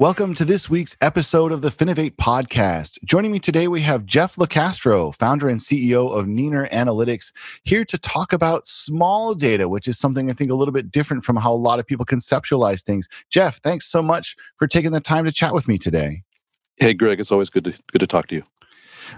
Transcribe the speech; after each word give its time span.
Welcome 0.00 0.32
to 0.36 0.46
this 0.46 0.70
week's 0.70 0.96
episode 1.02 1.52
of 1.52 1.60
the 1.60 1.68
Finovate 1.68 2.16
podcast. 2.16 2.96
Joining 3.04 3.30
me 3.30 3.38
today, 3.38 3.68
we 3.68 3.82
have 3.82 4.06
Jeff 4.06 4.36
Locastro, 4.36 5.14
founder 5.14 5.46
and 5.46 5.60
CEO 5.60 6.10
of 6.10 6.24
Neener 6.24 6.72
Analytics, 6.72 7.32
here 7.64 7.84
to 7.84 7.98
talk 7.98 8.32
about 8.32 8.66
small 8.66 9.34
data, 9.34 9.68
which 9.68 9.86
is 9.86 9.98
something 9.98 10.30
I 10.30 10.32
think 10.32 10.50
a 10.50 10.54
little 10.54 10.72
bit 10.72 10.90
different 10.90 11.22
from 11.22 11.36
how 11.36 11.52
a 11.52 11.54
lot 11.54 11.78
of 11.80 11.86
people 11.86 12.06
conceptualize 12.06 12.82
things. 12.82 13.10
Jeff, 13.28 13.60
thanks 13.60 13.90
so 13.90 14.00
much 14.00 14.36
for 14.56 14.66
taking 14.66 14.92
the 14.92 15.02
time 15.02 15.26
to 15.26 15.32
chat 15.32 15.52
with 15.52 15.68
me 15.68 15.76
today. 15.76 16.22
Hey, 16.76 16.94
Greg, 16.94 17.20
it's 17.20 17.30
always 17.30 17.50
good 17.50 17.64
to 17.64 17.74
good 17.92 17.98
to 17.98 18.06
talk 18.06 18.28
to 18.28 18.36
you. 18.36 18.42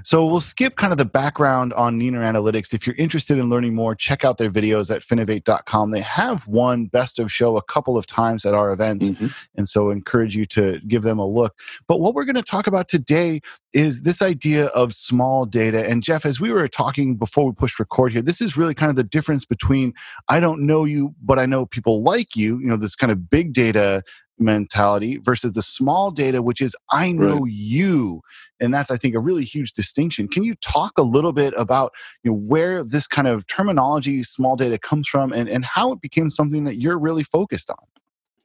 So 0.04 0.26
we'll 0.26 0.40
skip 0.40 0.76
kind 0.76 0.92
of 0.92 0.98
the 0.98 1.04
background 1.04 1.72
on 1.74 1.98
Neener 1.98 2.20
Analytics. 2.20 2.74
If 2.74 2.86
you're 2.86 2.96
interested 2.96 3.38
in 3.38 3.48
learning 3.48 3.74
more, 3.74 3.94
check 3.94 4.24
out 4.24 4.38
their 4.38 4.50
videos 4.50 4.94
at 4.94 5.02
finovate.com. 5.02 5.90
They 5.90 6.00
have 6.00 6.46
won 6.46 6.86
best 6.86 7.18
of 7.18 7.30
show 7.30 7.56
a 7.56 7.62
couple 7.62 7.96
of 7.96 8.06
times 8.06 8.44
at 8.44 8.54
our 8.54 8.72
events. 8.72 9.10
Mm-hmm. 9.10 9.26
And 9.56 9.68
so 9.68 9.90
encourage 9.90 10.36
you 10.36 10.46
to 10.46 10.80
give 10.86 11.02
them 11.02 11.18
a 11.18 11.26
look. 11.26 11.58
But 11.86 12.00
what 12.00 12.14
we're 12.14 12.24
going 12.24 12.36
to 12.36 12.42
talk 12.42 12.66
about 12.66 12.88
today 12.88 13.40
is 13.72 14.02
this 14.02 14.20
idea 14.20 14.66
of 14.66 14.92
small 14.92 15.46
data. 15.46 15.86
And 15.86 16.02
Jeff, 16.02 16.26
as 16.26 16.40
we 16.40 16.50
were 16.50 16.68
talking 16.68 17.16
before 17.16 17.46
we 17.46 17.52
pushed 17.52 17.78
record 17.78 18.12
here, 18.12 18.22
this 18.22 18.40
is 18.40 18.56
really 18.56 18.74
kind 18.74 18.90
of 18.90 18.96
the 18.96 19.04
difference 19.04 19.44
between 19.44 19.94
I 20.28 20.40
don't 20.40 20.66
know 20.66 20.84
you, 20.84 21.14
but 21.22 21.38
I 21.38 21.46
know 21.46 21.66
people 21.66 22.02
like 22.02 22.36
you, 22.36 22.58
you 22.58 22.66
know, 22.66 22.76
this 22.76 22.94
kind 22.94 23.10
of 23.10 23.30
big 23.30 23.52
data 23.52 24.02
mentality 24.42 25.18
versus 25.18 25.54
the 25.54 25.62
small 25.62 26.10
data, 26.10 26.42
which 26.42 26.60
is 26.60 26.76
I 26.90 27.12
know 27.12 27.40
right. 27.40 27.52
you. 27.52 28.22
And 28.60 28.72
that's, 28.72 28.90
I 28.90 28.96
think, 28.96 29.14
a 29.14 29.20
really 29.20 29.44
huge 29.44 29.72
distinction. 29.72 30.28
Can 30.28 30.44
you 30.44 30.54
talk 30.56 30.98
a 30.98 31.02
little 31.02 31.32
bit 31.32 31.54
about 31.56 31.92
you 32.22 32.30
know, 32.30 32.36
where 32.36 32.84
this 32.84 33.06
kind 33.06 33.28
of 33.28 33.46
terminology, 33.46 34.22
small 34.22 34.56
data, 34.56 34.78
comes 34.78 35.08
from 35.08 35.32
and, 35.32 35.48
and 35.48 35.64
how 35.64 35.92
it 35.92 36.00
became 36.00 36.30
something 36.30 36.64
that 36.64 36.76
you're 36.76 36.98
really 36.98 37.24
focused 37.24 37.70
on? 37.70 37.76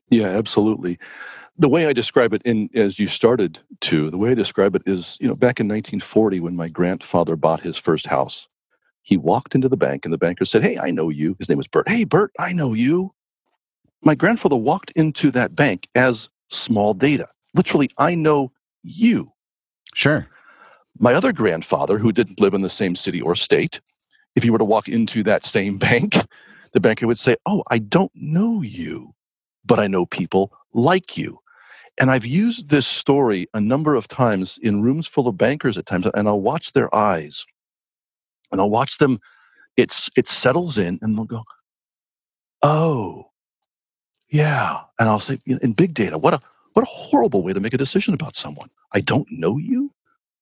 Yeah, 0.09 0.27
absolutely. 0.27 0.97
The 1.57 1.69
way 1.69 1.87
I 1.87 1.93
describe 1.93 2.33
it 2.33 2.41
in 2.45 2.69
as 2.75 2.99
you 2.99 3.07
started 3.07 3.59
to, 3.81 4.09
the 4.09 4.17
way 4.17 4.31
I 4.31 4.35
describe 4.35 4.75
it 4.75 4.83
is, 4.85 5.17
you 5.19 5.27
know, 5.27 5.35
back 5.35 5.59
in 5.59 5.67
1940 5.67 6.39
when 6.39 6.55
my 6.55 6.67
grandfather 6.67 7.35
bought 7.35 7.61
his 7.61 7.77
first 7.77 8.07
house, 8.07 8.47
he 9.01 9.17
walked 9.17 9.55
into 9.55 9.69
the 9.69 9.77
bank 9.77 10.05
and 10.05 10.13
the 10.13 10.17
banker 10.17 10.45
said, 10.45 10.63
Hey, 10.63 10.77
I 10.77 10.91
know 10.91 11.09
you. 11.09 11.35
His 11.39 11.49
name 11.49 11.57
was 11.57 11.67
Bert. 11.67 11.89
Hey, 11.89 12.03
Bert, 12.03 12.31
I 12.39 12.53
know 12.53 12.73
you 12.73 13.13
my 14.03 14.15
grandfather 14.15 14.55
walked 14.55 14.91
into 14.91 15.31
that 15.31 15.55
bank 15.55 15.87
as 15.95 16.29
small 16.49 16.93
data. 16.93 17.27
Literally, 17.53 17.89
I 17.97 18.15
know 18.15 18.51
you. 18.83 19.31
Sure. 19.95 20.27
My 20.99 21.13
other 21.13 21.33
grandfather, 21.33 21.97
who 21.97 22.11
didn't 22.11 22.39
live 22.39 22.53
in 22.53 22.61
the 22.61 22.69
same 22.69 22.95
city 22.95 23.21
or 23.21 23.35
state, 23.35 23.79
if 24.35 24.43
he 24.43 24.49
were 24.49 24.57
to 24.57 24.65
walk 24.65 24.87
into 24.87 25.23
that 25.23 25.45
same 25.45 25.77
bank, 25.89 26.15
the 26.73 26.79
banker 26.79 27.07
would 27.07 27.19
say, 27.19 27.35
Oh, 27.45 27.63
I 27.69 27.79
don't 27.79 28.11
know 28.15 28.61
you, 28.61 29.13
but 29.65 29.79
I 29.79 29.87
know 29.87 30.05
people 30.05 30.51
like 30.73 31.17
you. 31.17 31.39
And 31.99 32.11
I've 32.11 32.25
used 32.25 32.69
this 32.69 32.85
story 32.85 33.47
a 33.55 33.59
number 33.59 33.95
of 33.95 34.07
times 34.07 34.59
in 34.61 34.83
rooms 34.83 35.07
full 35.07 35.27
of 35.27 35.37
bankers 35.37 35.77
at 35.77 35.87
times, 35.87 36.05
and 36.13 36.27
I'll 36.27 36.41
watch 36.41 36.73
their 36.73 36.93
eyes 36.95 37.43
and 38.51 38.61
I'll 38.61 38.69
watch 38.69 38.99
them. 38.99 39.19
It's, 39.75 40.09
it 40.15 40.27
settles 40.27 40.77
in, 40.77 40.99
and 41.01 41.17
they'll 41.17 41.25
go, 41.25 41.41
Oh, 42.63 43.26
yeah. 44.29 44.81
And 44.99 45.09
I'll 45.09 45.19
say, 45.19 45.37
in 45.47 45.73
big 45.73 45.93
data, 45.93 46.17
what 46.17 46.33
a 46.33 46.39
what 46.73 46.83
a 46.83 46.89
horrible 46.89 47.41
way 47.41 47.53
to 47.53 47.59
make 47.59 47.73
a 47.73 47.77
decision 47.77 48.13
about 48.13 48.35
someone. 48.35 48.69
I 48.93 48.99
don't 48.99 49.27
know 49.31 49.57
you, 49.57 49.91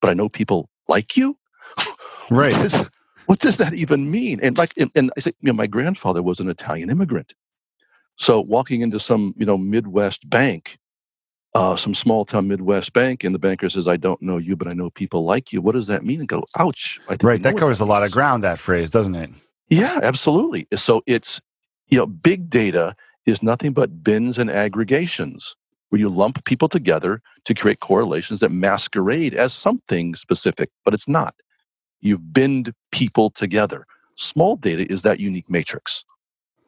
but 0.01 0.09
I 0.09 0.13
know 0.13 0.29
people 0.29 0.69
like 0.87 1.17
you. 1.17 1.37
Right. 2.31 2.53
what, 2.53 2.63
does, 2.63 2.85
what 3.27 3.39
does 3.39 3.57
that 3.57 3.75
even 3.75 4.09
mean? 4.09 4.39
And 4.41 4.57
like, 4.57 4.71
and, 4.77 4.89
and 4.95 5.11
I 5.15 5.19
say, 5.19 5.31
you 5.41 5.47
know, 5.47 5.53
my 5.53 5.67
grandfather 5.67 6.23
was 6.23 6.39
an 6.39 6.49
Italian 6.49 6.89
immigrant. 6.89 7.35
So 8.15 8.41
walking 8.41 8.81
into 8.81 8.99
some, 8.99 9.35
you 9.37 9.45
know, 9.45 9.59
Midwest 9.59 10.27
bank, 10.27 10.79
uh, 11.53 11.75
some 11.75 11.93
small 11.93 12.25
town 12.25 12.47
Midwest 12.47 12.93
bank, 12.93 13.23
and 13.23 13.35
the 13.35 13.37
banker 13.37 13.69
says, 13.69 13.87
"I 13.87 13.95
don't 13.95 14.19
know 14.23 14.37
you, 14.37 14.55
but 14.55 14.67
I 14.67 14.73
know 14.73 14.89
people 14.89 15.23
like 15.23 15.53
you." 15.53 15.61
What 15.61 15.75
does 15.75 15.85
that 15.85 16.03
mean? 16.03 16.19
And 16.19 16.27
go, 16.27 16.43
"Ouch!" 16.57 16.99
right. 17.21 17.43
That 17.43 17.57
covers 17.57 17.79
a 17.79 17.85
lot 17.85 18.01
of 18.01 18.11
ground. 18.11 18.43
That 18.43 18.57
phrase, 18.57 18.89
doesn't 18.89 19.13
it? 19.13 19.29
Yeah, 19.69 19.99
absolutely. 20.01 20.67
So 20.75 21.03
it's 21.05 21.39
you 21.89 21.97
know, 21.97 22.05
big 22.05 22.49
data 22.49 22.95
is 23.25 23.43
nothing 23.43 23.73
but 23.73 24.03
bins 24.03 24.37
and 24.37 24.49
aggregations 24.49 25.55
where 25.89 25.99
you 25.99 26.09
lump 26.09 26.43
people 26.45 26.67
together 26.67 27.21
to 27.45 27.53
create 27.53 27.79
correlations 27.79 28.39
that 28.39 28.51
masquerade 28.51 29.33
as 29.33 29.53
something 29.53 30.15
specific, 30.15 30.69
but 30.83 30.93
it's 30.93 31.07
not. 31.07 31.35
You've 32.01 32.33
binned 32.33 32.73
people 32.91 33.29
together. 33.29 33.85
Small 34.15 34.55
data 34.55 34.91
is 34.91 35.01
that 35.03 35.19
unique 35.19 35.49
matrix, 35.49 36.03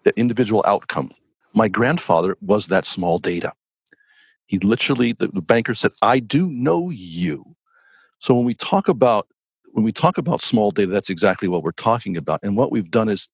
that 0.03 0.13
individual 0.17 0.63
outcome. 0.65 1.11
My 1.53 1.67
grandfather 1.67 2.37
was 2.41 2.67
that 2.67 2.85
small 2.85 3.19
data. 3.19 3.53
He 4.47 4.59
literally, 4.59 5.13
the, 5.13 5.27
the 5.27 5.41
banker 5.41 5.75
said, 5.75 5.91
I 6.01 6.19
do 6.19 6.49
know 6.49 6.89
you. 6.89 7.55
So 8.19 8.33
when 8.33 8.45
we 8.45 8.53
talk 8.53 8.87
about 8.87 9.27
when 9.73 9.83
we 9.83 9.91
talk 9.91 10.17
about 10.17 10.41
small 10.41 10.71
data, 10.71 10.91
that's 10.91 11.11
exactly 11.11 11.47
what 11.47 11.61
we're 11.61 11.71
talking 11.71 12.17
about. 12.17 12.39
And 12.41 12.57
what 12.57 12.71
we've 12.71 12.89
done 12.89 13.09
is 13.09 13.29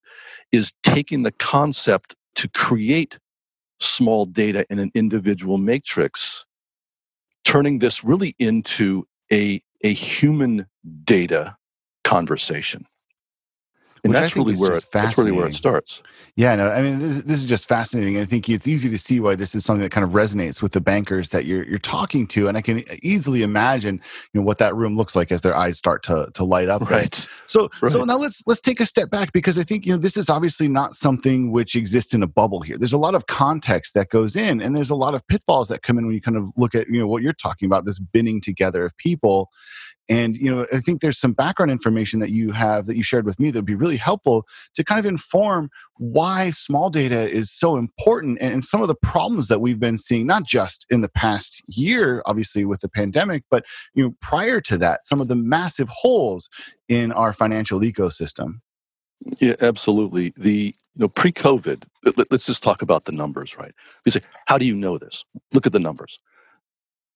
is 0.51 0.73
taking 0.83 1.23
the 1.23 1.31
concept 1.31 2.15
to 2.35 2.47
create 2.49 3.19
small 3.79 4.25
data 4.25 4.65
in 4.69 4.79
an 4.79 4.91
individual 4.95 5.57
matrix, 5.57 6.45
turning 7.43 7.79
this 7.79 8.03
really 8.03 8.35
into 8.39 9.05
a, 9.31 9.61
a 9.83 9.93
human 9.93 10.65
data 11.03 11.55
conversation 12.03 12.85
and 14.03 14.13
that's 14.13 14.35
really 14.35 14.55
where 14.55 14.73
it, 14.73 14.85
that's 14.91 15.17
really 15.17 15.31
where 15.31 15.47
it 15.47 15.55
starts. 15.55 16.03
Yeah, 16.35 16.55
no, 16.55 16.69
I 16.69 16.81
mean 16.81 16.99
this, 16.99 17.23
this, 17.23 17.37
is 17.37 17.43
just 17.45 17.67
fascinating. 17.67 18.17
I 18.17 18.25
think 18.25 18.49
it's 18.49 18.67
easy 18.67 18.89
to 18.89 18.97
see 18.97 19.19
why 19.19 19.35
this 19.35 19.55
is 19.55 19.63
something 19.63 19.83
that 19.83 19.91
kind 19.91 20.03
of 20.03 20.11
resonates 20.11 20.61
with 20.61 20.71
the 20.73 20.81
bankers 20.81 21.29
that 21.29 21.45
you're 21.45 21.63
you're 21.63 21.79
talking 21.79 22.27
to, 22.27 22.47
and 22.47 22.57
I 22.57 22.61
can 22.61 22.83
easily 23.01 23.43
imagine 23.43 24.01
you 24.33 24.41
know 24.41 24.45
what 24.45 24.57
that 24.57 24.75
room 24.75 24.97
looks 24.97 25.15
like 25.15 25.31
as 25.31 25.41
their 25.41 25.55
eyes 25.55 25.77
start 25.77 26.03
to 26.03 26.29
to 26.33 26.43
light 26.43 26.69
up. 26.69 26.81
Right. 26.81 26.91
right? 26.91 27.27
So 27.45 27.69
right. 27.81 27.91
so 27.91 28.03
now 28.03 28.17
let's 28.17 28.41
let's 28.45 28.61
take 28.61 28.79
a 28.79 28.85
step 28.85 29.09
back 29.09 29.31
because 29.31 29.57
I 29.57 29.63
think 29.63 29.85
you 29.85 29.93
know 29.93 29.99
this 29.99 30.17
is 30.17 30.29
obviously 30.29 30.67
not 30.67 30.95
something 30.95 31.51
which 31.51 31.75
exists 31.75 32.13
in 32.13 32.23
a 32.23 32.27
bubble 32.27 32.61
here. 32.61 32.77
There's 32.77 32.93
a 32.93 32.97
lot 32.97 33.15
of 33.15 33.27
context 33.27 33.93
that 33.93 34.09
goes 34.09 34.35
in, 34.35 34.61
and 34.61 34.75
there's 34.75 34.89
a 34.89 34.95
lot 34.95 35.13
of 35.13 35.25
pitfalls 35.27 35.69
that 35.69 35.83
come 35.83 35.97
in 35.97 36.05
when 36.05 36.15
you 36.15 36.21
kind 36.21 36.37
of 36.37 36.49
look 36.57 36.75
at 36.75 36.87
you 36.89 36.99
know 36.99 37.07
what 37.07 37.21
you're 37.21 37.33
talking 37.33 37.67
about 37.67 37.85
this 37.85 37.99
binning 37.99 38.41
together 38.41 38.85
of 38.85 38.97
people 38.97 39.49
and 40.09 40.35
you 40.35 40.53
know, 40.53 40.65
I 40.73 40.79
think 40.79 41.01
there's 41.01 41.17
some 41.17 41.33
background 41.33 41.71
information 41.71 42.19
that 42.19 42.29
you 42.29 42.51
have 42.51 42.85
that 42.87 42.97
you 42.97 43.03
shared 43.03 43.25
with 43.25 43.39
me 43.39 43.51
that 43.51 43.59
would 43.59 43.65
be 43.65 43.75
really 43.75 43.97
helpful 43.97 44.45
to 44.75 44.83
kind 44.83 44.99
of 44.99 45.05
inform 45.05 45.69
why 45.97 46.51
small 46.51 46.89
data 46.89 47.29
is 47.29 47.51
so 47.51 47.77
important 47.77 48.37
and 48.41 48.63
some 48.63 48.81
of 48.81 48.87
the 48.87 48.95
problems 48.95 49.47
that 49.47 49.61
we've 49.61 49.79
been 49.79 49.97
seeing, 49.97 50.27
not 50.27 50.45
just 50.45 50.85
in 50.89 51.01
the 51.01 51.09
past 51.09 51.61
year, 51.67 52.21
obviously 52.25 52.65
with 52.65 52.81
the 52.81 52.89
pandemic, 52.89 53.43
but 53.49 53.65
you 53.93 54.03
know, 54.03 54.13
prior 54.21 54.59
to 54.61 54.77
that, 54.77 55.05
some 55.05 55.21
of 55.21 55.29
the 55.29 55.35
massive 55.35 55.89
holes 55.89 56.49
in 56.89 57.11
our 57.13 57.31
financial 57.31 57.79
ecosystem. 57.79 58.55
Yeah, 59.39 59.55
absolutely. 59.61 60.33
The 60.35 60.75
you 60.95 60.99
know 60.99 61.07
pre-COVID, 61.07 61.83
let, 62.17 62.31
us 62.31 62.45
just 62.45 62.61
talk 62.61 62.81
about 62.81 63.05
the 63.05 63.13
numbers, 63.13 63.57
right? 63.57 63.73
You 64.05 64.11
say, 64.11 64.21
how 64.47 64.57
do 64.57 64.65
you 64.65 64.75
know 64.75 64.97
this? 64.97 65.23
Look 65.53 65.65
at 65.65 65.71
the 65.71 65.79
numbers. 65.79 66.19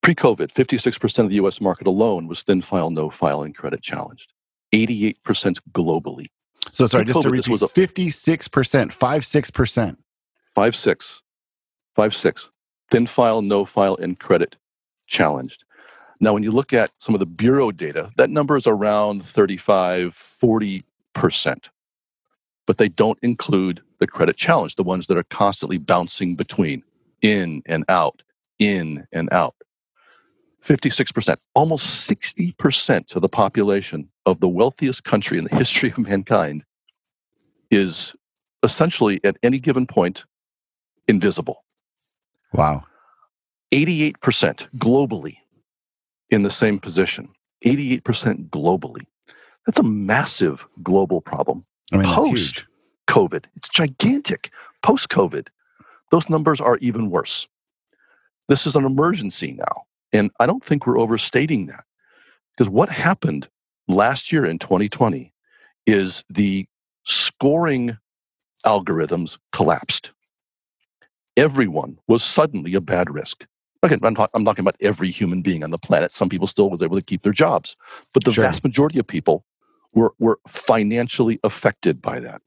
Pre 0.08 0.16
COVID, 0.16 0.54
56% 0.54 1.20
of 1.20 1.28
the 1.28 1.36
US 1.36 1.60
market 1.60 1.86
alone 1.86 2.28
was 2.30 2.42
thin 2.42 2.62
file, 2.62 2.90
no 2.90 3.10
file, 3.10 3.42
and 3.42 3.54
credit 3.54 3.82
challenged. 3.82 4.32
88% 4.74 5.18
globally. 5.74 6.28
So, 6.72 6.88
sorry, 6.88 7.04
just 7.04 7.24
to 7.24 7.30
repeat 7.30 7.50
was 7.50 7.62
a, 7.62 7.68
56%, 7.68 8.48
56%. 8.94 9.98
5 10.56 10.76
6. 10.78 11.22
5 11.98 12.16
6. 12.16 12.50
Thin 12.90 13.06
file, 13.06 13.42
no 13.42 13.66
file, 13.66 13.98
and 13.98 14.18
credit 14.18 14.56
challenged. 15.08 15.66
Now, 16.22 16.32
when 16.32 16.44
you 16.44 16.54
look 16.54 16.72
at 16.72 16.90
some 17.00 17.14
of 17.14 17.20
the 17.20 17.26
bureau 17.26 17.72
data, 17.72 18.10
that 18.16 18.30
number 18.30 18.56
is 18.56 18.66
around 18.66 19.26
35, 19.26 20.16
40%. 20.16 20.84
But 22.66 22.78
they 22.78 22.88
don't 22.88 23.20
include 23.22 23.82
the 24.00 24.08
credit 24.08 24.38
challenge, 24.38 24.76
the 24.76 24.84
ones 24.84 25.08
that 25.08 25.18
are 25.18 25.24
constantly 25.24 25.80
bouncing 25.80 26.36
between 26.36 26.82
in 27.22 27.62
and 27.66 27.84
out, 27.90 28.24
in 28.58 29.06
and 29.12 29.28
out. 29.34 29.54
56%, 30.68 31.38
almost 31.56 32.10
60% 32.10 33.16
of 33.16 33.22
the 33.22 33.30
population 33.30 34.10
of 34.26 34.42
the 34.42 34.50
wealthiest 34.50 35.06
country 35.06 35.38
in 35.38 35.46
the 35.46 35.56
history 35.56 35.90
of 35.92 35.98
mankind 35.98 36.64
is 37.72 38.14
essentially 38.64 39.22
at 39.24 39.38
any 39.44 39.60
given 39.60 39.88
point 39.88 40.26
invisible. 41.08 41.64
Wow. 42.54 42.84
88% 43.74 44.18
globally 44.78 45.38
in 46.30 46.44
the 46.44 46.52
same 46.52 46.80
position. 46.80 47.30
88% 47.66 48.50
globally. 48.50 49.06
That's 49.66 49.80
a 49.80 49.84
massive 49.84 50.66
global 50.84 51.22
problem. 51.22 51.64
I 51.94 51.98
mean, 51.98 52.06
Post 52.06 52.66
COVID, 53.08 53.46
it's 53.56 53.70
gigantic. 53.70 54.52
Post 54.84 55.08
COVID, 55.10 55.48
those 56.12 56.30
numbers 56.30 56.60
are 56.60 56.78
even 56.78 57.10
worse. 57.10 57.48
This 58.50 58.68
is 58.68 58.76
an 58.76 58.86
emergency 58.86 59.54
now. 59.54 59.87
And 60.14 60.32
I 60.40 60.46
don't 60.46 60.64
think 60.64 60.86
we're 60.86 61.00
overstating 61.00 61.68
that. 61.68 61.84
Because 62.56 62.70
what 62.70 62.90
happened 62.90 63.48
last 63.88 64.32
year 64.32 64.46
in 64.46 64.60
2020 64.60 65.34
is 65.86 66.24
the 66.30 66.66
scoring 67.06 67.98
algorithms 68.66 69.38
collapsed. 69.52 70.12
Everyone 71.36 71.98
was 72.08 72.24
suddenly 72.24 72.74
a 72.74 72.82
bad 72.82 73.10
risk. 73.12 73.46
Again, 73.84 74.00
I'm, 74.02 74.16
talk, 74.16 74.32
I'm, 74.34 74.44
talking 74.44 74.64
about 74.64 74.76
every 74.82 75.12
human 75.12 75.44
being 75.44 75.64
on 75.64 75.70
the 75.70 75.78
planet. 75.78 76.12
Some 76.12 76.30
people 76.30 76.48
still 76.48 76.70
was 76.70 76.82
able 76.82 76.98
to 76.98 77.04
keep 77.04 77.22
their 77.22 77.32
jobs, 77.32 77.78
but 78.14 78.24
the 78.24 78.34
sure. 78.34 78.44
vast 78.44 78.64
majority 78.64 78.98
of 78.98 79.06
people 79.06 79.46
were, 79.94 80.14
were 80.18 80.40
financially 80.48 81.40
affected 81.44 82.02
by 82.02 82.20
that. 82.22 82.42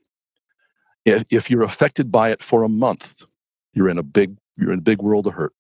If, 1.05 1.25
if 1.31 1.51
you're 1.51 1.63
affected 1.63 2.11
by 2.11 2.31
it 2.31 2.43
for 2.43 2.65
a 2.65 2.69
month, 2.69 3.25
you're 3.73 3.89
in 3.89 3.99
a 3.99 4.03
big 4.03 4.37
you're 4.57 4.73
in 4.73 4.81
a 4.81 4.83
big 4.83 5.01
world 5.01 5.27
of 5.27 5.35
hurt 5.35 5.55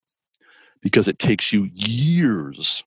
because 0.82 1.09
it 1.09 1.19
takes 1.19 1.53
you 1.53 1.69
years 1.73 2.85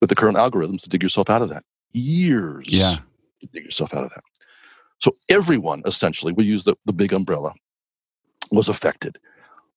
with 0.00 0.10
the 0.10 0.16
current 0.16 0.36
algorithms 0.36 0.82
to 0.82 0.88
dig 0.88 1.02
yourself 1.02 1.28
out 1.30 1.42
of 1.42 1.48
that. 1.48 1.64
Years 1.92 2.64
yeah. 2.66 2.96
to 3.40 3.46
dig 3.52 3.64
yourself 3.64 3.94
out 3.94 4.04
of 4.04 4.10
that. 4.10 4.22
So 5.00 5.12
everyone 5.28 5.82
essentially, 5.86 6.32
we 6.32 6.44
use 6.44 6.64
the, 6.64 6.74
the 6.86 6.92
big 6.92 7.12
umbrella, 7.12 7.52
was 8.50 8.68
affected. 8.68 9.18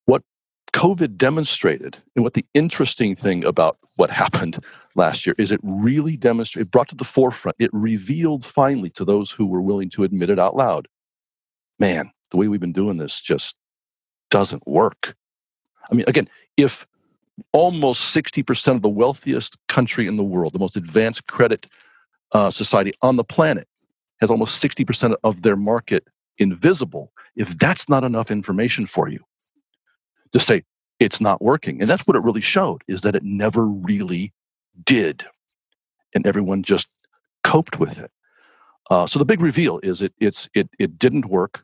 What 0.05 0.23
COVID 0.73 1.17
demonstrated, 1.17 1.97
and 2.15 2.23
what 2.23 2.33
the 2.33 2.45
interesting 2.53 3.15
thing 3.15 3.45
about 3.45 3.77
what 3.97 4.09
happened 4.09 4.59
last 4.95 5.25
year 5.25 5.35
is 5.37 5.51
it 5.51 5.59
really 5.63 6.17
demonstrated, 6.17 6.67
it 6.67 6.71
brought 6.71 6.89
to 6.89 6.95
the 6.95 7.03
forefront, 7.03 7.55
it 7.59 7.69
revealed 7.73 8.45
finally 8.45 8.89
to 8.91 9.05
those 9.05 9.31
who 9.31 9.45
were 9.45 9.61
willing 9.61 9.89
to 9.91 10.03
admit 10.03 10.29
it 10.29 10.39
out 10.39 10.55
loud 10.55 10.87
man, 11.81 12.11
the 12.29 12.37
way 12.37 12.47
we've 12.47 12.61
been 12.61 12.71
doing 12.71 12.97
this 12.97 13.19
just 13.19 13.57
doesn't 14.29 14.63
work. 14.67 15.15
I 15.91 15.95
mean, 15.95 16.05
again, 16.07 16.29
if 16.55 16.85
almost 17.51 18.15
60% 18.15 18.75
of 18.75 18.81
the 18.81 18.89
wealthiest 18.89 19.57
country 19.67 20.07
in 20.07 20.17
the 20.17 20.23
world, 20.23 20.53
the 20.53 20.59
most 20.59 20.77
advanced 20.77 21.27
credit 21.27 21.67
uh, 22.33 22.51
society 22.51 22.93
on 23.01 23.15
the 23.15 23.23
planet, 23.23 23.67
has 24.19 24.29
almost 24.29 24.63
60% 24.63 25.15
of 25.23 25.41
their 25.41 25.55
market 25.55 26.07
invisible, 26.37 27.11
if 27.35 27.57
that's 27.57 27.89
not 27.89 28.03
enough 28.03 28.31
information 28.31 28.85
for 28.85 29.07
you 29.07 29.19
to 30.31 30.39
say 30.39 30.63
it's 30.99 31.19
not 31.19 31.41
working. 31.41 31.81
And 31.81 31.89
that's 31.89 32.05
what 32.05 32.15
it 32.15 32.23
really 32.23 32.41
showed 32.41 32.83
is 32.87 33.01
that 33.01 33.15
it 33.15 33.23
never 33.23 33.65
really 33.65 34.33
did. 34.85 35.25
And 36.13 36.25
everyone 36.25 36.63
just 36.63 36.89
coped 37.43 37.79
with 37.79 37.97
it. 37.97 38.11
Uh, 38.89 39.07
so 39.07 39.17
the 39.19 39.25
big 39.25 39.41
reveal 39.41 39.79
is 39.83 40.01
it, 40.01 40.13
it's, 40.19 40.49
it, 40.53 40.69
it 40.77 40.99
didn't 40.99 41.25
work. 41.25 41.63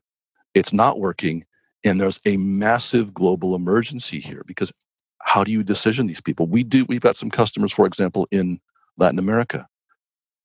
It's 0.53 0.73
not 0.73 0.99
working. 0.99 1.45
And 1.83 2.01
there's 2.01 2.19
a 2.25 2.37
massive 2.37 3.13
global 3.13 3.53
emergency 3.53 4.19
here 4.19 4.43
because 4.47 4.71
how 5.27 5.43
do 5.43 5.51
you 5.51 5.61
decision 5.61 6.07
these 6.07 6.21
people? 6.21 6.47
We 6.47 6.63
do, 6.63 6.85
we've 6.85 7.01
got 7.01 7.17
some 7.17 7.29
customers, 7.29 7.73
for 7.73 7.85
example, 7.85 8.29
in 8.31 8.61
Latin 8.95 9.19
America 9.19 9.67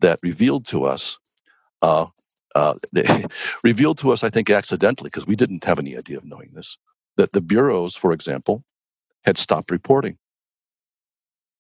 that 0.00 0.18
revealed 0.24 0.66
to 0.66 0.84
us, 0.86 1.20
uh, 1.82 2.06
uh, 2.56 2.74
they 2.92 3.24
revealed 3.62 3.98
to 3.98 4.10
us, 4.12 4.24
I 4.24 4.28
think, 4.28 4.50
accidentally, 4.50 5.06
because 5.06 5.24
we 5.24 5.36
didn't 5.36 5.62
have 5.62 5.78
any 5.78 5.96
idea 5.96 6.16
of 6.18 6.24
knowing 6.24 6.50
this, 6.52 6.78
that 7.16 7.30
the 7.30 7.40
bureaus, 7.40 7.94
for 7.94 8.12
example, 8.12 8.64
had 9.24 9.38
stopped 9.38 9.70
reporting. 9.70 10.18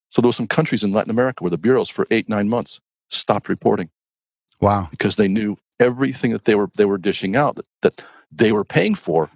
So 0.08 0.20
there 0.20 0.28
were 0.28 0.32
some 0.32 0.48
countries 0.48 0.82
in 0.82 0.92
Latin 0.92 1.12
America 1.12 1.44
where 1.44 1.50
the 1.52 1.58
bureaus 1.58 1.88
for 1.88 2.08
eight, 2.10 2.28
nine 2.28 2.48
months 2.48 2.80
stopped 3.08 3.48
reporting. 3.48 3.88
Wow. 4.60 4.88
Because 4.90 5.14
they 5.14 5.28
knew 5.28 5.56
everything 5.78 6.32
that 6.32 6.44
they 6.44 6.56
were 6.56 6.70
they 6.74 6.86
were 6.86 6.98
dishing 6.98 7.36
out 7.36 7.54
that, 7.54 7.66
that 7.82 8.04
they 8.32 8.50
were 8.50 8.64
paying 8.64 8.96
for 8.96 9.30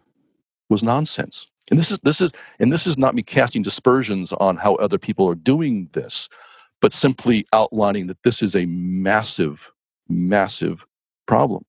was 0.68 0.82
nonsense. 0.82 1.46
And 1.70 1.78
this 1.78 1.90
is 1.90 1.98
this 2.00 2.20
is 2.20 2.32
and 2.60 2.72
this 2.72 2.86
is 2.86 2.96
not 2.98 3.14
me 3.14 3.22
casting 3.22 3.62
dispersions 3.62 4.32
on 4.34 4.56
how 4.56 4.76
other 4.76 4.98
people 4.98 5.28
are 5.28 5.34
doing 5.34 5.88
this, 5.92 6.28
but 6.80 6.92
simply 6.92 7.46
outlining 7.52 8.06
that 8.06 8.22
this 8.22 8.42
is 8.42 8.54
a 8.54 8.66
massive, 8.66 9.70
massive 10.08 10.84
problem. 11.26 11.64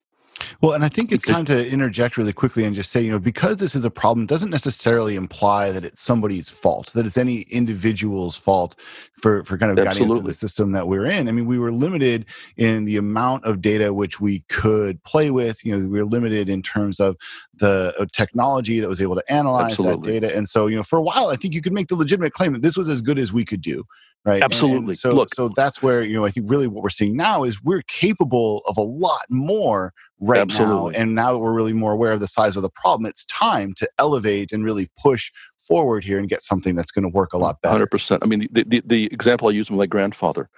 Well, 0.62 0.74
and 0.74 0.84
I 0.84 0.90
think 0.90 1.12
it's 1.12 1.26
time 1.26 1.46
to 1.46 1.68
interject 1.68 2.18
really 2.18 2.34
quickly 2.34 2.64
and 2.64 2.76
just 2.76 2.92
say, 2.92 3.02
you 3.02 3.12
know, 3.12 3.20
because 3.20 3.58
this 3.58 3.76
is 3.76 3.86
a 3.86 3.90
problem 3.90 4.26
doesn't 4.26 4.50
necessarily 4.50 5.16
imply 5.16 5.72
that 5.72 5.84
it's 5.84 6.02
somebody's 6.02 6.50
fault, 6.50 6.92
that 6.94 7.06
it's 7.06 7.18
any 7.18 7.42
individual's 7.42 8.36
fault 8.36 8.76
for, 9.14 9.44
for 9.44 9.58
kind 9.58 9.72
of 9.72 9.80
Absolutely. 9.80 10.08
guiding 10.08 10.12
us 10.12 10.18
to 10.20 10.28
the 10.28 10.34
system 10.34 10.72
that 10.72 10.88
we're 10.88 11.06
in. 11.06 11.28
I 11.28 11.32
mean, 11.32 11.46
we 11.46 11.60
were 11.60 11.72
limited 11.72 12.26
in 12.58 12.86
the 12.86 12.98
amount 12.98 13.46
of 13.46 13.62
data 13.62 13.94
which 13.94 14.20
we 14.20 14.40
could 14.50 15.04
play 15.04 15.32
with. 15.32 15.64
You 15.66 15.78
know, 15.78 15.88
we 15.88 16.00
were 16.00 16.06
limited 16.06 16.50
in 16.50 16.62
terms 16.62 17.00
of 17.00 17.18
the 17.56 17.94
uh, 18.00 18.06
technology 18.12 18.80
that 18.80 18.90
was 18.90 19.02
able 19.02 19.16
to 19.16 19.32
analyze 19.32 19.74
Absolutely. 19.74 20.14
that 20.14 20.20
data. 20.20 20.36
And 20.36 20.48
so, 20.48 20.68
you 20.68 20.76
know, 20.76 20.84
for 20.84 20.98
a 20.98 21.02
while, 21.02 21.28
I 21.28 21.36
think 21.36 21.54
you 21.54 21.62
could 21.62 21.74
make 21.74 21.88
the 21.88 21.96
legitimate 21.96 22.34
claim 22.34 22.54
that 22.54 22.62
this 22.62 22.78
was 22.78 22.90
as 22.90 23.02
good 23.02 23.20
as 23.20 23.34
we 23.34 23.46
could 23.46 23.62
do 23.62 23.84
right. 24.28 24.44
Absolutely. 24.44 24.78
And, 24.78 24.90
and 24.90 24.98
so 24.98 25.12
Look, 25.12 25.34
so 25.34 25.50
that's 25.56 25.82
where 25.82 26.04
you 26.04 26.16
know 26.16 26.26
i 26.26 26.30
think 26.30 26.50
really 26.50 26.68
what 26.68 26.84
we're 26.84 26.90
seeing 26.90 27.16
now 27.16 27.44
is 27.44 27.64
we're 27.64 27.84
capable 27.84 28.62
of 28.68 28.78
a 28.78 28.82
lot 28.82 29.26
more 29.30 29.94
right 30.20 30.42
absolutely. 30.42 30.94
now 30.94 31.00
and 31.00 31.16
now 31.16 31.32
that 31.34 31.40
we're 31.40 31.54
really 31.54 31.74
more 31.74 31.94
aware 31.94 32.12
of 32.12 32.20
the 32.20 32.28
size 32.28 32.56
of 32.56 32.64
the 32.64 32.70
problem 32.70 33.06
it's 33.06 33.24
time 33.26 33.74
to 33.74 33.90
elevate 33.98 34.52
and 34.52 34.64
really 34.64 34.90
push 35.02 35.32
forward 35.58 36.04
here 36.04 36.18
and 36.18 36.30
get 36.30 36.42
something 36.42 36.76
that's 36.76 36.92
going 36.92 37.04
to 37.04 37.10
work 37.10 37.34
a 37.34 37.38
lot 37.38 37.62
better. 37.62 37.86
100% 37.86 38.20
i 38.22 38.26
mean 38.26 38.48
the, 38.52 38.64
the, 38.64 38.82
the 38.86 39.06
example 39.08 39.48
i 39.48 39.52
used 39.52 39.70
with 39.70 39.78
my 39.78 39.86
grandfather 39.86 40.50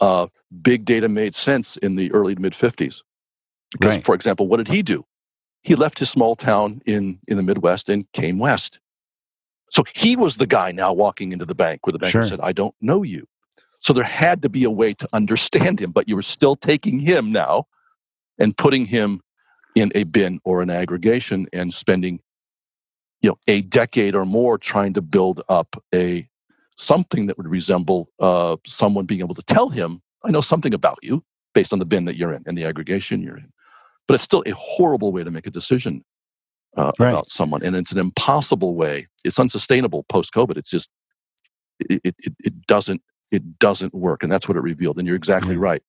uh, 0.00 0.26
big 0.62 0.84
data 0.84 1.08
made 1.08 1.34
sense 1.34 1.76
in 1.76 1.96
the 1.96 2.10
early 2.12 2.34
to 2.34 2.40
mid 2.40 2.54
50s 2.54 3.02
because 3.70 3.88
right. 3.88 4.04
for 4.04 4.14
example 4.14 4.48
what 4.48 4.58
did 4.58 4.68
he 4.68 4.82
do? 4.82 5.04
He 5.62 5.76
left 5.76 6.00
his 6.00 6.10
small 6.10 6.34
town 6.34 6.82
in 6.86 7.18
in 7.28 7.36
the 7.36 7.42
midwest 7.42 7.88
and 7.88 8.10
came 8.12 8.38
west 8.38 8.80
so 9.72 9.84
he 9.94 10.16
was 10.16 10.36
the 10.36 10.46
guy 10.46 10.70
now 10.70 10.92
walking 10.92 11.32
into 11.32 11.46
the 11.46 11.54
bank 11.54 11.86
where 11.86 11.92
the 11.92 11.98
banker 11.98 12.20
sure. 12.20 12.28
said, 12.28 12.40
I 12.40 12.52
don't 12.52 12.74
know 12.82 13.02
you. 13.02 13.26
So 13.78 13.94
there 13.94 14.04
had 14.04 14.42
to 14.42 14.50
be 14.50 14.64
a 14.64 14.70
way 14.70 14.92
to 14.92 15.08
understand 15.14 15.80
him, 15.80 15.92
but 15.92 16.06
you 16.06 16.14
were 16.14 16.22
still 16.22 16.56
taking 16.56 17.00
him 17.00 17.32
now 17.32 17.64
and 18.38 18.56
putting 18.56 18.84
him 18.84 19.22
in 19.74 19.90
a 19.94 20.04
bin 20.04 20.40
or 20.44 20.60
an 20.60 20.68
aggregation 20.68 21.46
and 21.54 21.72
spending 21.72 22.20
you 23.22 23.30
know 23.30 23.36
a 23.48 23.62
decade 23.62 24.14
or 24.14 24.26
more 24.26 24.58
trying 24.58 24.92
to 24.92 25.00
build 25.00 25.42
up 25.48 25.82
a 25.94 26.28
something 26.76 27.26
that 27.26 27.38
would 27.38 27.48
resemble 27.48 28.08
uh, 28.20 28.56
someone 28.66 29.06
being 29.06 29.20
able 29.20 29.34
to 29.34 29.42
tell 29.42 29.70
him 29.70 30.02
i 30.24 30.30
know 30.30 30.40
something 30.40 30.74
about 30.74 30.98
you 31.02 31.22
based 31.54 31.72
on 31.72 31.78
the 31.78 31.84
bin 31.84 32.04
that 32.04 32.16
you're 32.16 32.34
in 32.34 32.42
and 32.46 32.58
the 32.58 32.64
aggregation 32.64 33.22
you're 33.22 33.38
in 33.38 33.50
but 34.06 34.14
it's 34.14 34.24
still 34.24 34.42
a 34.44 34.50
horrible 34.50 35.12
way 35.12 35.24
to 35.24 35.30
make 35.30 35.46
a 35.46 35.50
decision 35.50 36.04
uh, 36.76 36.92
right. 36.98 37.10
about 37.10 37.30
someone, 37.30 37.62
and 37.62 37.76
it's 37.76 37.92
an 37.92 37.98
impossible 37.98 38.74
way. 38.74 39.06
It's 39.24 39.38
unsustainable 39.38 40.04
post 40.04 40.32
COVID. 40.32 40.56
It's 40.56 40.70
just 40.70 40.90
it, 41.78 42.00
it 42.04 42.34
it 42.38 42.66
doesn't 42.66 43.02
it 43.30 43.58
doesn't 43.58 43.94
work, 43.94 44.22
and 44.22 44.30
that's 44.30 44.48
what 44.48 44.56
it 44.56 44.62
revealed. 44.62 44.98
And 44.98 45.06
you're 45.06 45.16
exactly 45.16 45.54
mm-hmm. 45.54 45.62
right. 45.64 45.82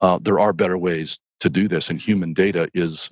Uh, 0.00 0.18
there 0.20 0.38
are 0.38 0.52
better 0.52 0.78
ways 0.78 1.20
to 1.40 1.50
do 1.50 1.68
this, 1.68 1.90
and 1.90 2.00
human 2.00 2.32
data 2.32 2.68
is 2.74 3.10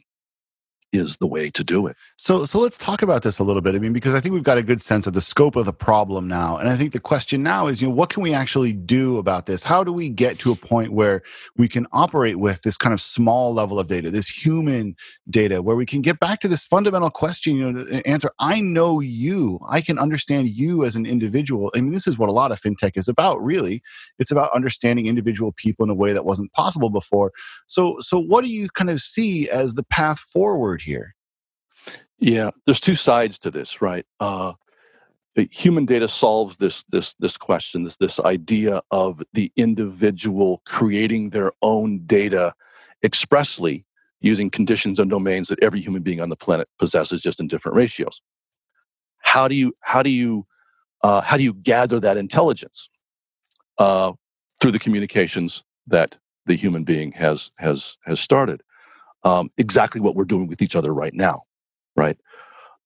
is 0.93 1.19
the 1.19 1.27
way 1.27 1.51
to 1.51 1.63
do 1.63 1.87
it. 1.87 1.97
So 2.17 2.45
so 2.45 2.59
let's 2.59 2.79
talk 2.79 3.03
about 3.03 3.23
this 3.23 3.39
a 3.39 3.45
little 3.45 3.61
bit. 3.61 3.75
I 3.75 3.79
mean 3.79 3.93
because 3.93 4.15
I 4.15 4.21
think 4.21 4.33
we've 4.33 4.43
got 4.43 4.59
a 4.59 4.63
good 4.63 4.81
sense 4.81 5.07
of 5.07 5.13
the 5.13 5.21
scope 5.21 5.57
of 5.57 5.67
the 5.67 5.73
problem 5.73 6.27
now. 6.27 6.57
And 6.57 6.69
I 6.69 6.77
think 6.77 6.93
the 6.93 7.01
question 7.01 7.43
now 7.43 7.67
is, 7.67 7.83
you 7.83 7.89
know, 7.89 7.95
what 7.95 8.09
can 8.11 8.23
we 8.23 8.33
actually 8.33 8.73
do 8.73 9.19
about 9.19 9.47
this? 9.47 9.65
How 9.65 9.85
do 9.85 9.93
we 9.93 10.09
get 10.09 10.39
to 10.41 10.53
a 10.53 10.57
point 10.57 10.93
where 10.93 11.23
we 11.57 11.69
can 11.69 11.87
operate 11.93 12.39
with 12.39 12.63
this 12.63 12.77
kind 12.77 12.95
of 12.95 13.01
small 13.01 13.53
level 13.53 13.79
of 13.79 13.87
data, 13.87 14.11
this 14.11 14.29
human 14.29 14.97
data 15.29 15.61
where 15.61 15.77
we 15.77 15.85
can 15.85 16.01
get 16.01 16.21
back 16.21 16.41
to 16.41 16.49
this 16.49 16.65
fundamental 16.65 17.11
question, 17.11 17.57
you 17.57 17.71
know, 17.71 17.85
the 17.85 18.07
answer 18.07 18.31
I 18.39 18.61
know 18.61 19.01
you. 19.01 19.61
I 19.69 19.83
can 19.83 19.99
understand 19.99 20.49
you 20.49 20.85
as 20.85 20.97
an 20.97 21.05
individual. 21.05 21.71
I 21.75 21.83
mean 21.83 21.93
this 21.93 22.07
is 22.07 22.17
what 22.17 22.31
a 22.31 22.33
lot 22.33 22.51
of 22.51 22.61
fintech 22.61 22.97
is 22.97 23.09
about, 23.09 23.43
really. 23.45 23.83
It's 24.19 24.31
about 24.31 24.55
understanding 24.55 25.07
individual 25.07 25.53
people 25.53 25.85
in 25.85 25.91
a 25.91 25.95
way 25.95 26.15
that 26.15 26.25
wasn't 26.25 26.53
possible 26.55 26.89
before. 26.89 27.33
So 27.67 27.99
so 28.01 28.19
what 28.19 28.43
do 28.43 28.51
you 28.51 28.71
kind 28.71 28.89
of 28.89 29.01
see 29.01 29.51
as 29.51 29.75
the 29.75 29.83
path 29.83 30.19
forward 30.19 30.78
forward 30.79 30.83
here? 30.83 31.15
Yeah, 32.19 32.51
there's 32.65 32.81
two 32.81 32.95
sides 32.95 33.39
to 33.41 33.51
this, 33.51 33.81
right? 33.81 34.05
Uh, 34.21 34.55
human 35.51 35.87
data 35.87 36.09
solves 36.09 36.57
this 36.57 36.85
this 36.85 37.15
this 37.21 37.37
question, 37.37 37.85
this 37.85 37.97
this 37.97 38.19
idea 38.21 38.83
of 38.91 39.23
the 39.33 39.53
individual 39.57 40.61
creating 40.67 41.31
their 41.31 41.53
own 41.63 42.01
data 42.07 42.55
expressly 43.05 43.85
using 44.21 44.51
conditions 44.51 44.99
and 44.99 45.09
domains 45.09 45.49
that 45.49 45.63
every 45.63 45.81
human 45.81 46.03
being 46.03 46.21
on 46.21 46.29
the 46.29 46.37
planet 46.37 46.67
possesses, 46.79 47.23
just 47.23 47.41
in 47.41 47.47
different 47.47 47.77
ratios. 47.77 48.21
How 49.19 49.47
do 49.49 49.55
you 49.55 49.73
how 49.83 50.03
do 50.03 50.11
you 50.11 50.45
uh, 51.05 51.21
how 51.21 51.37
do 51.37 51.45
you 51.45 51.55
gather 51.55 52.01
that 52.01 52.17
intelligence 52.17 52.91
uh, 53.79 54.13
through 54.61 54.73
the 54.73 54.81
communications 54.81 55.63
that 55.87 56.19
the 56.47 56.57
human 56.57 56.83
being 56.83 57.13
has 57.13 57.53
has 57.59 57.97
has 58.07 58.19
started? 58.19 58.61
Um, 59.25 59.51
exactly 59.59 60.01
what 60.01 60.15
we're 60.15 60.25
doing 60.25 60.47
with 60.47 60.63
each 60.63 60.77
other 60.77 60.93
right 60.93 61.15
now, 61.15 61.43
right? 61.97 62.19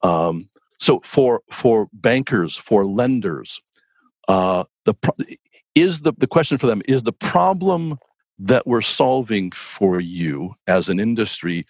Um, 0.03 0.49
so 0.81 1.01
for 1.05 1.43
for 1.51 1.89
bankers, 1.93 2.57
for 2.57 2.85
lenders, 2.85 3.61
uh, 4.29 4.65
the 4.85 4.95
pro- 4.95 5.15
is 5.75 6.01
the 6.01 6.13
the 6.19 6.27
question 6.27 6.59
for 6.59 6.67
them 6.67 6.83
is 6.89 7.03
the 7.03 7.13
problem 7.13 7.99
that 8.39 8.67
we're 8.67 8.81
solving 8.81 9.51
for 9.53 10.01
you 10.01 10.53
as 10.67 10.89
an 10.89 10.99
industry 10.99 11.65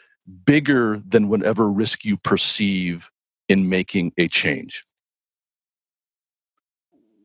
bigger 0.47 1.03
than 1.07 1.29
whatever 1.29 1.71
risk 1.71 2.05
you 2.05 2.17
perceive 2.17 3.11
in 3.49 3.69
making 3.69 4.13
a 4.17 4.29
change? 4.29 4.85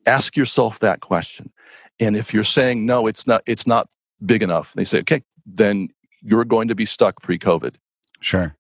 Ask 0.06 0.36
yourself 0.36 0.80
that 0.80 1.02
question. 1.02 1.52
And 2.00 2.16
if 2.16 2.34
you're 2.34 2.44
saying 2.44 2.86
no, 2.86 3.08
it's 3.08 3.26
not 3.28 3.44
it's 3.46 3.68
not 3.68 3.88
big 4.26 4.44
enough, 4.44 4.74
they 4.74 4.86
say, 4.86 5.00
okay, 5.00 5.24
then 5.46 5.90
you're 6.22 6.46
going 6.46 6.68
to 6.68 6.76
be 6.76 6.86
stuck 6.86 7.22
pre-COVID. 7.22 7.76
Sure. 8.20 8.56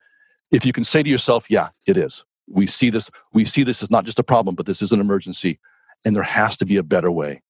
If 0.52 0.66
you 0.66 0.74
can 0.74 0.84
say 0.84 1.04
to 1.04 1.10
yourself, 1.10 1.50
yeah, 1.50 1.70
it 1.86 1.98
is. 1.98 2.24
We 2.50 2.68
see 2.68 2.90
this, 2.90 3.10
we 3.34 3.46
see 3.46 3.64
this 3.64 3.84
is 3.84 3.92
not 3.92 4.06
just 4.06 4.20
a 4.20 4.24
problem, 4.24 4.56
but 4.56 4.66
this 4.66 4.82
is 4.82 4.92
an 4.92 5.02
emergency, 5.02 5.60
and 6.06 6.16
there 6.16 6.24
has 6.24 6.56
to 6.58 6.66
be 6.66 6.78
a 6.78 6.84
better 6.84 7.12
way. 7.12 7.42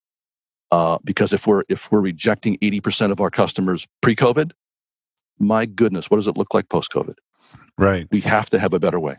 Uh, 0.71 0.97
because 1.03 1.31
if 1.31 1.47
we're 1.47 1.63
if 1.69 1.91
we're 1.91 2.01
rejecting 2.01 2.57
80% 2.57 3.11
of 3.11 3.21
our 3.21 3.29
customers 3.29 3.87
pre-COVID, 4.01 4.51
my 5.39 5.65
goodness, 5.65 6.09
what 6.09 6.17
does 6.17 6.27
it 6.27 6.35
look 6.35 6.53
like 6.53 6.67
post-COVID? 6.67 7.15
Right. 7.77 8.07
We 8.11 8.21
have 8.21 8.49
to 8.49 8.59
have 8.59 8.73
a 8.73 8.79
better 8.79 8.99
way. 8.99 9.17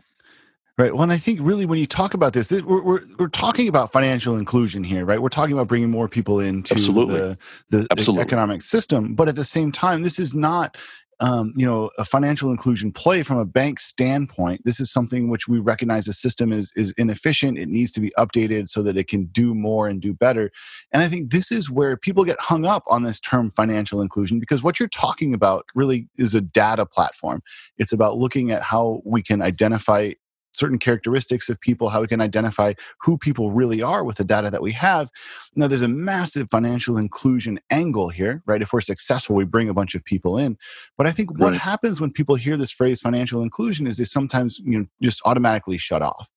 Right. 0.79 0.93
Well, 0.93 1.03
and 1.03 1.11
I 1.11 1.17
think 1.17 1.41
really 1.43 1.65
when 1.65 1.77
you 1.77 1.85
talk 1.85 2.13
about 2.13 2.31
this, 2.31 2.49
we're, 2.49 2.81
we're, 2.81 3.01
we're 3.17 3.27
talking 3.27 3.67
about 3.67 3.91
financial 3.91 4.37
inclusion 4.37 4.81
here, 4.81 5.03
right? 5.03 5.21
We're 5.21 5.27
talking 5.27 5.51
about 5.51 5.67
bringing 5.67 5.89
more 5.89 6.07
people 6.07 6.39
into 6.39 6.73
Absolutely. 6.73 7.15
the, 7.15 7.37
the, 7.69 7.87
Absolutely. 7.91 8.21
economic 8.21 8.61
system. 8.61 9.13
But 9.13 9.27
at 9.27 9.35
the 9.35 9.43
same 9.43 9.73
time, 9.73 10.03
this 10.03 10.19
is 10.19 10.33
not 10.33 10.77
um, 11.19 11.51
you 11.57 11.65
know 11.65 11.89
a 11.97 12.05
financial 12.05 12.49
inclusion 12.49 12.93
play 12.93 13.23
from 13.23 13.39
a 13.39 13.43
bank 13.43 13.81
standpoint 13.81 14.61
this 14.63 14.79
is 14.79 14.89
something 14.89 15.27
which 15.27 15.49
we 15.49 15.59
recognize 15.59 16.05
the 16.05 16.13
system 16.13 16.53
is 16.53 16.71
is 16.77 16.93
inefficient 16.97 17.57
it 17.57 17.67
needs 17.67 17.91
to 17.91 17.99
be 17.99 18.09
updated 18.17 18.69
so 18.69 18.81
that 18.83 18.97
it 18.97 19.09
can 19.09 19.25
do 19.25 19.53
more 19.53 19.89
and 19.89 19.99
do 19.99 20.13
better 20.13 20.49
and 20.93 21.03
i 21.03 21.09
think 21.09 21.29
this 21.29 21.51
is 21.51 21.69
where 21.69 21.97
people 21.97 22.23
get 22.23 22.39
hung 22.39 22.63
up 22.63 22.83
on 22.87 23.03
this 23.03 23.19
term 23.19 23.51
financial 23.51 24.01
inclusion 24.01 24.39
because 24.39 24.63
what 24.63 24.79
you're 24.79 24.87
talking 24.87 25.33
about 25.33 25.65
really 25.75 26.07
is 26.17 26.33
a 26.33 26.39
data 26.39 26.85
platform 26.85 27.43
it's 27.77 27.91
about 27.91 28.17
looking 28.17 28.49
at 28.51 28.61
how 28.61 29.01
we 29.03 29.21
can 29.21 29.41
identify 29.41 30.13
certain 30.59 30.77
characteristics 30.77 31.49
of 31.49 31.59
people, 31.61 31.89
how 31.89 32.01
we 32.01 32.07
can 32.07 32.21
identify 32.21 32.73
who 33.01 33.17
people 33.17 33.51
really 33.51 33.81
are 33.81 34.03
with 34.03 34.17
the 34.17 34.23
data 34.23 34.51
that 34.51 34.61
we 34.61 34.71
have. 34.73 35.09
Now, 35.55 35.67
there's 35.67 35.81
a 35.81 35.87
massive 35.87 36.49
financial 36.49 36.97
inclusion 36.97 37.59
angle 37.69 38.09
here, 38.09 38.43
right? 38.45 38.61
If 38.61 38.73
we're 38.73 38.81
successful, 38.81 39.35
we 39.35 39.45
bring 39.45 39.69
a 39.69 39.73
bunch 39.73 39.95
of 39.95 40.03
people 40.03 40.37
in. 40.37 40.57
But 40.97 41.07
I 41.07 41.11
think 41.11 41.31
what 41.39 41.51
right. 41.51 41.61
happens 41.61 42.01
when 42.01 42.11
people 42.11 42.35
hear 42.35 42.57
this 42.57 42.71
phrase 42.71 43.01
financial 43.01 43.41
inclusion 43.41 43.87
is 43.87 43.97
they 43.97 44.03
sometimes 44.03 44.59
you 44.59 44.79
know 44.79 44.85
just 45.01 45.21
automatically 45.25 45.77
shut 45.77 46.01
off. 46.01 46.29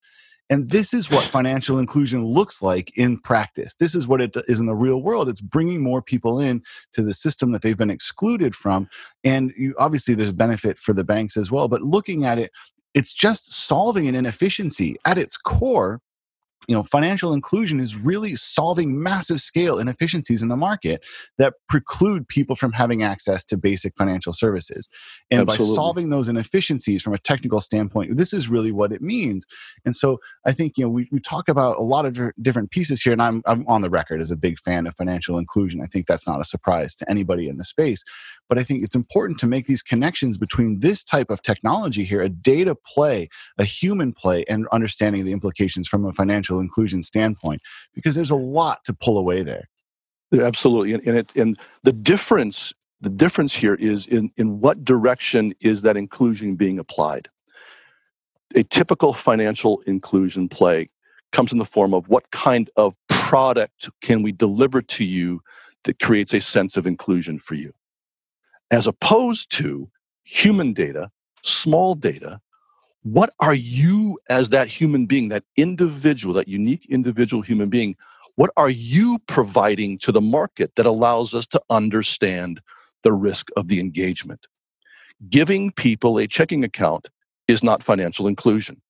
And 0.50 0.70
this 0.70 0.92
is 0.92 1.10
what 1.10 1.24
financial 1.38 1.78
inclusion 1.78 2.24
looks 2.24 2.60
like 2.60 2.96
in 2.96 3.18
practice. 3.18 3.74
This 3.74 3.94
is 3.94 4.06
what 4.06 4.20
it 4.20 4.36
is 4.48 4.60
in 4.60 4.66
the 4.66 4.74
real 4.74 5.02
world. 5.02 5.28
It's 5.28 5.40
bringing 5.40 5.82
more 5.82 6.02
people 6.02 6.38
in 6.38 6.62
to 6.92 7.02
the 7.02 7.14
system 7.14 7.52
that 7.52 7.62
they've 7.62 7.76
been 7.76 7.90
excluded 7.90 8.54
from. 8.54 8.88
And 9.24 9.52
you, 9.56 9.74
obviously, 9.78 10.14
there's 10.14 10.32
benefit 10.32 10.78
for 10.78 10.92
the 10.92 11.04
banks 11.04 11.36
as 11.36 11.50
well. 11.50 11.68
But 11.68 11.82
looking 11.82 12.24
at 12.24 12.38
it 12.38 12.50
it's 12.94 13.12
just 13.12 13.52
solving 13.52 14.08
an 14.08 14.14
inefficiency 14.14 14.96
at 15.04 15.18
its 15.18 15.36
core 15.36 16.00
you 16.68 16.74
know 16.74 16.82
financial 16.82 17.32
inclusion 17.32 17.80
is 17.80 17.96
really 17.96 18.36
solving 18.36 19.02
massive 19.02 19.40
scale 19.40 19.78
inefficiencies 19.78 20.42
in 20.42 20.48
the 20.48 20.56
market 20.56 21.02
that 21.38 21.54
preclude 21.68 22.26
people 22.28 22.54
from 22.54 22.72
having 22.72 23.02
access 23.02 23.44
to 23.44 23.56
basic 23.56 23.96
financial 23.96 24.32
services. 24.32 24.88
And 25.30 25.42
Absolutely. 25.42 25.66
by 25.66 25.74
solving 25.74 26.10
those 26.10 26.28
inefficiencies 26.28 27.02
from 27.02 27.14
a 27.14 27.18
technical 27.18 27.60
standpoint 27.60 28.16
this 28.16 28.32
is 28.32 28.48
really 28.48 28.72
what 28.72 28.92
it 28.92 29.02
means. 29.02 29.46
And 29.84 29.94
so 29.94 30.20
i 30.46 30.52
think 30.52 30.78
you 30.78 30.84
know 30.84 30.90
we, 30.90 31.08
we 31.10 31.20
talk 31.20 31.48
about 31.48 31.78
a 31.78 31.82
lot 31.82 32.06
of 32.06 32.18
different 32.40 32.70
pieces 32.70 33.02
here 33.02 33.12
and 33.12 33.22
I'm, 33.22 33.42
I'm 33.46 33.66
on 33.66 33.82
the 33.82 33.90
record 33.90 34.20
as 34.20 34.30
a 34.30 34.36
big 34.36 34.58
fan 34.58 34.86
of 34.86 34.94
financial 34.94 35.38
inclusion. 35.38 35.80
I 35.82 35.86
think 35.86 36.06
that's 36.06 36.26
not 36.26 36.40
a 36.40 36.44
surprise 36.44 36.94
to 36.96 37.10
anybody 37.10 37.48
in 37.48 37.56
the 37.56 37.64
space. 37.64 38.02
But 38.48 38.58
i 38.58 38.64
think 38.64 38.82
it's 38.84 38.94
important 38.94 39.38
to 39.40 39.46
make 39.46 39.66
these 39.66 39.82
connections 39.82 40.38
between 40.38 40.80
this 40.80 41.02
type 41.02 41.30
of 41.30 41.42
technology 41.42 42.04
here 42.04 42.20
a 42.20 42.28
data 42.28 42.74
play 42.74 43.28
a 43.58 43.64
human 43.64 44.12
play 44.12 44.44
and 44.48 44.66
understanding 44.72 45.24
the 45.24 45.32
implications 45.32 45.88
from 45.88 46.04
a 46.04 46.12
financial 46.12 46.51
inclusion 46.60 47.02
standpoint 47.02 47.60
because 47.94 48.14
there's 48.14 48.30
a 48.30 48.36
lot 48.36 48.84
to 48.84 48.92
pull 48.92 49.18
away 49.18 49.42
there. 49.42 49.68
Absolutely 50.32 50.94
and 50.94 51.18
it 51.18 51.36
and 51.36 51.58
the 51.82 51.92
difference 51.92 52.72
the 53.00 53.10
difference 53.10 53.54
here 53.54 53.74
is 53.74 54.06
in 54.06 54.30
in 54.36 54.60
what 54.60 54.84
direction 54.84 55.52
is 55.60 55.82
that 55.82 55.96
inclusion 55.96 56.54
being 56.54 56.78
applied. 56.78 57.28
A 58.54 58.62
typical 58.62 59.12
financial 59.12 59.82
inclusion 59.86 60.48
play 60.48 60.88
comes 61.32 61.52
in 61.52 61.58
the 61.58 61.64
form 61.64 61.94
of 61.94 62.08
what 62.08 62.30
kind 62.30 62.70
of 62.76 62.94
product 63.08 63.90
can 64.02 64.22
we 64.22 64.32
deliver 64.32 64.82
to 64.82 65.04
you 65.04 65.40
that 65.84 65.98
creates 65.98 66.32
a 66.32 66.40
sense 66.40 66.76
of 66.76 66.86
inclusion 66.86 67.38
for 67.38 67.54
you 67.54 67.72
as 68.70 68.86
opposed 68.86 69.50
to 69.50 69.88
human 70.24 70.72
data 70.72 71.10
small 71.44 71.94
data 71.94 72.40
what 73.02 73.30
are 73.40 73.54
you 73.54 74.18
as 74.28 74.50
that 74.50 74.68
human 74.68 75.06
being, 75.06 75.28
that 75.28 75.44
individual, 75.56 76.34
that 76.34 76.48
unique 76.48 76.86
individual 76.88 77.42
human 77.42 77.68
being? 77.68 77.96
What 78.36 78.50
are 78.56 78.70
you 78.70 79.18
providing 79.26 79.98
to 79.98 80.12
the 80.12 80.20
market 80.20 80.74
that 80.76 80.86
allows 80.86 81.34
us 81.34 81.46
to 81.48 81.60
understand 81.68 82.60
the 83.02 83.12
risk 83.12 83.48
of 83.56 83.68
the 83.68 83.80
engagement? 83.80 84.46
Giving 85.28 85.72
people 85.72 86.18
a 86.18 86.26
checking 86.26 86.64
account 86.64 87.08
is 87.48 87.62
not 87.62 87.82
financial 87.82 88.26
inclusion. 88.26 88.80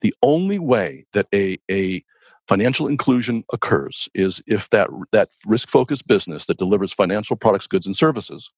The 0.00 0.14
only 0.22 0.58
way 0.60 1.04
that 1.12 1.26
a, 1.34 1.58
a 1.70 2.04
financial 2.46 2.86
inclusion 2.86 3.44
occurs 3.52 4.08
is 4.14 4.40
if 4.46 4.70
that, 4.70 4.88
that 5.12 5.28
risk 5.44 5.68
focused 5.68 6.06
business 6.06 6.46
that 6.46 6.58
delivers 6.58 6.92
financial 6.92 7.36
products, 7.36 7.66
goods, 7.66 7.86
and 7.86 7.96
services 7.96 8.48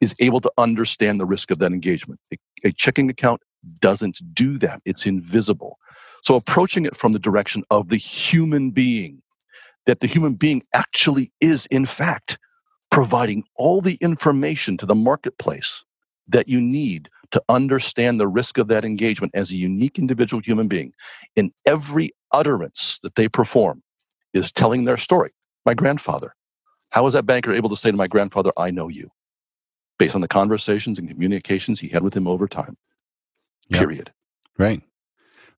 is 0.00 0.14
able 0.20 0.40
to 0.40 0.52
understand 0.58 1.18
the 1.18 1.26
risk 1.26 1.50
of 1.50 1.58
that 1.58 1.72
engagement. 1.72 2.20
A, 2.32 2.36
a, 2.64 2.72
checking 2.72 3.08
account 3.08 3.40
doesn't 3.80 4.18
do 4.32 4.58
that, 4.58 4.80
it's 4.84 5.06
invisible. 5.06 5.78
So, 6.22 6.34
approaching 6.34 6.86
it 6.86 6.96
from 6.96 7.12
the 7.12 7.18
direction 7.18 7.62
of 7.70 7.88
the 7.88 7.96
human 7.96 8.70
being, 8.70 9.22
that 9.86 10.00
the 10.00 10.06
human 10.06 10.34
being 10.34 10.62
actually 10.74 11.32
is, 11.40 11.66
in 11.66 11.86
fact, 11.86 12.38
providing 12.90 13.44
all 13.54 13.80
the 13.80 13.96
information 14.00 14.76
to 14.78 14.86
the 14.86 14.94
marketplace 14.94 15.84
that 16.28 16.48
you 16.48 16.60
need 16.60 17.08
to 17.30 17.42
understand 17.48 18.18
the 18.18 18.28
risk 18.28 18.58
of 18.58 18.68
that 18.68 18.84
engagement 18.84 19.32
as 19.34 19.50
a 19.50 19.56
unique 19.56 19.98
individual 19.98 20.42
human 20.42 20.68
being 20.68 20.92
in 21.36 21.52
every 21.64 22.10
utterance 22.32 22.98
that 23.02 23.14
they 23.14 23.28
perform 23.28 23.82
is 24.32 24.50
telling 24.50 24.84
their 24.84 24.96
story. 24.96 25.32
My 25.64 25.74
grandfather. 25.74 26.34
How 26.90 27.04
was 27.04 27.14
that 27.14 27.26
banker 27.26 27.52
able 27.52 27.70
to 27.70 27.76
say 27.76 27.90
to 27.90 27.96
my 27.96 28.06
grandfather, 28.06 28.52
I 28.56 28.70
know 28.70 28.88
you? 28.88 29.10
based 29.98 30.14
on 30.14 30.20
the 30.20 30.28
conversations 30.28 30.98
and 30.98 31.08
communications 31.08 31.80
he 31.80 31.88
had 31.88 32.02
with 32.02 32.14
him 32.14 32.26
over 32.26 32.46
time. 32.46 32.76
Yep. 33.68 33.80
Period. 33.80 34.12
Right. 34.58 34.82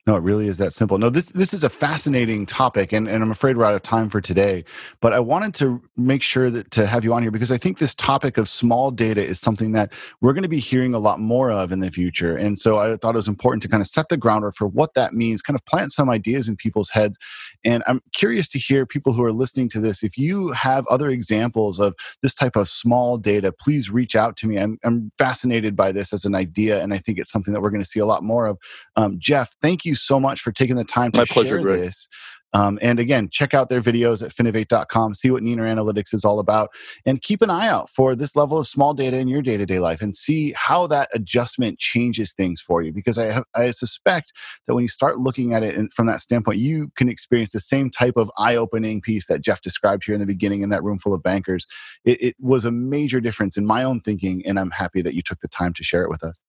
No, 0.08 0.16
it 0.16 0.22
really 0.22 0.46
is 0.46 0.56
that 0.56 0.72
simple. 0.72 0.96
No, 0.96 1.10
this 1.10 1.26
this 1.32 1.52
is 1.52 1.62
a 1.62 1.68
fascinating 1.68 2.46
topic, 2.46 2.94
and, 2.94 3.06
and 3.06 3.22
I'm 3.22 3.30
afraid 3.30 3.58
we're 3.58 3.66
out 3.66 3.74
of 3.74 3.82
time 3.82 4.08
for 4.08 4.22
today. 4.22 4.64
But 5.02 5.12
I 5.12 5.20
wanted 5.20 5.54
to 5.56 5.82
make 5.98 6.22
sure 6.22 6.48
that 6.48 6.70
to 6.70 6.86
have 6.86 7.04
you 7.04 7.12
on 7.12 7.20
here 7.20 7.30
because 7.30 7.52
I 7.52 7.58
think 7.58 7.76
this 7.76 7.94
topic 7.94 8.38
of 8.38 8.48
small 8.48 8.90
data 8.90 9.22
is 9.22 9.38
something 9.38 9.72
that 9.72 9.92
we're 10.22 10.32
going 10.32 10.44
to 10.44 10.48
be 10.48 10.60
hearing 10.60 10.94
a 10.94 10.98
lot 10.98 11.20
more 11.20 11.50
of 11.50 11.72
in 11.72 11.80
the 11.80 11.90
future. 11.90 12.34
And 12.34 12.58
so 12.58 12.78
I 12.78 12.96
thought 12.96 13.16
it 13.16 13.16
was 13.16 13.28
important 13.28 13.62
to 13.64 13.68
kind 13.68 13.82
of 13.82 13.86
set 13.86 14.08
the 14.08 14.16
groundwork 14.16 14.54
for 14.56 14.66
what 14.66 14.94
that 14.94 15.12
means, 15.12 15.42
kind 15.42 15.54
of 15.54 15.66
plant 15.66 15.92
some 15.92 16.08
ideas 16.08 16.48
in 16.48 16.56
people's 16.56 16.88
heads. 16.88 17.18
And 17.62 17.82
I'm 17.86 18.00
curious 18.14 18.48
to 18.48 18.58
hear 18.58 18.86
people 18.86 19.12
who 19.12 19.22
are 19.24 19.32
listening 19.32 19.68
to 19.70 19.78
this. 19.78 20.02
If 20.02 20.16
you 20.16 20.52
have 20.52 20.86
other 20.86 21.10
examples 21.10 21.78
of 21.78 21.94
this 22.22 22.32
type 22.32 22.56
of 22.56 22.70
small 22.70 23.18
data, 23.18 23.52
please 23.52 23.90
reach 23.90 24.16
out 24.16 24.38
to 24.38 24.46
me. 24.46 24.56
I'm, 24.56 24.78
I'm 24.84 25.12
fascinated 25.18 25.76
by 25.76 25.92
this 25.92 26.14
as 26.14 26.24
an 26.24 26.34
idea, 26.34 26.80
and 26.82 26.94
I 26.94 26.98
think 26.98 27.18
it's 27.18 27.30
something 27.30 27.52
that 27.52 27.60
we're 27.60 27.68
going 27.68 27.82
to 27.82 27.88
see 27.88 28.00
a 28.00 28.06
lot 28.06 28.22
more 28.22 28.46
of. 28.46 28.56
Um, 28.96 29.18
Jeff, 29.18 29.54
thank 29.60 29.84
you 29.84 29.97
so 30.02 30.18
much 30.20 30.40
for 30.40 30.52
taking 30.52 30.76
the 30.76 30.84
time 30.84 31.12
to 31.12 31.18
My 31.18 31.24
share 31.24 31.60
Greg. 31.60 31.80
this. 31.80 32.08
Um, 32.54 32.78
and 32.80 32.98
again, 32.98 33.28
check 33.30 33.52
out 33.52 33.68
their 33.68 33.80
videos 33.82 34.22
at 34.22 34.32
finovate.com, 34.32 35.14
see 35.14 35.30
what 35.30 35.42
Neener 35.42 35.70
Analytics 35.70 36.14
is 36.14 36.24
all 36.24 36.38
about, 36.38 36.70
and 37.04 37.20
keep 37.20 37.42
an 37.42 37.50
eye 37.50 37.68
out 37.68 37.90
for 37.90 38.14
this 38.14 38.36
level 38.36 38.58
of 38.58 38.66
small 38.66 38.94
data 38.94 39.18
in 39.18 39.28
your 39.28 39.42
day 39.42 39.56
to 39.56 39.66
day 39.66 39.78
life 39.78 40.00
and 40.00 40.14
see 40.14 40.52
how 40.52 40.86
that 40.86 41.10
adjustment 41.12 41.78
changes 41.78 42.32
things 42.32 42.60
for 42.60 42.80
you. 42.80 42.92
Because 42.92 43.18
I, 43.18 43.30
have, 43.32 43.44
I 43.54 43.70
suspect 43.70 44.32
that 44.66 44.74
when 44.74 44.82
you 44.82 44.88
start 44.88 45.18
looking 45.18 45.52
at 45.52 45.62
it 45.62 45.92
from 45.92 46.06
that 46.06 46.20
standpoint, 46.20 46.58
you 46.58 46.90
can 46.96 47.08
experience 47.08 47.52
the 47.52 47.60
same 47.60 47.90
type 47.90 48.16
of 48.16 48.30
eye 48.38 48.56
opening 48.56 49.02
piece 49.02 49.26
that 49.26 49.42
Jeff 49.42 49.60
described 49.60 50.04
here 50.04 50.14
in 50.14 50.20
the 50.20 50.26
beginning 50.26 50.62
in 50.62 50.70
that 50.70 50.82
room 50.82 50.98
full 50.98 51.14
of 51.14 51.22
bankers. 51.22 51.66
It, 52.04 52.20
it 52.22 52.36
was 52.40 52.64
a 52.64 52.70
major 52.70 53.20
difference 53.20 53.56
in 53.58 53.66
my 53.66 53.84
own 53.84 54.00
thinking, 54.00 54.42
and 54.46 54.58
I'm 54.58 54.70
happy 54.70 55.02
that 55.02 55.14
you 55.14 55.22
took 55.22 55.40
the 55.40 55.48
time 55.48 55.74
to 55.74 55.84
share 55.84 56.02
it 56.02 56.08
with 56.08 56.24
us. 56.24 56.42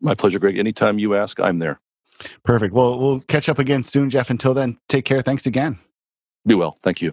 My 0.00 0.14
pleasure, 0.14 0.38
Greg. 0.38 0.56
Anytime 0.56 0.98
you 0.98 1.14
ask, 1.14 1.40
I'm 1.40 1.58
there. 1.58 1.80
Perfect. 2.44 2.74
Well, 2.74 2.98
we'll 2.98 3.20
catch 3.20 3.48
up 3.48 3.58
again 3.58 3.82
soon, 3.82 4.10
Jeff. 4.10 4.30
Until 4.30 4.54
then, 4.54 4.78
take 4.88 5.04
care. 5.04 5.22
Thanks 5.22 5.46
again. 5.46 5.78
Be 6.46 6.54
well. 6.54 6.76
Thank 6.82 7.02
you. 7.02 7.12